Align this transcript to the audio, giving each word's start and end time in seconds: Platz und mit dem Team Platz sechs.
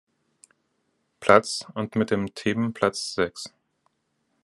Platz 1.19 1.63
und 1.75 1.95
mit 1.95 2.09
dem 2.09 2.33
Team 2.33 2.73
Platz 2.73 3.13
sechs. 3.13 3.53